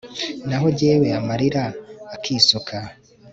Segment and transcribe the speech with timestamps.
[0.47, 1.63] naho jyewe amarira
[2.15, 2.75] akisuka